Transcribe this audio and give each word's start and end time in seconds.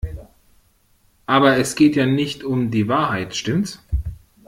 Aber 1.27 1.57
es 1.57 1.75
geht 1.75 1.95
ja 1.95 2.07
nicht 2.07 2.43
um 2.43 2.71
die 2.71 2.87
Wahrheit, 2.87 3.35
stimmts? 3.35 3.83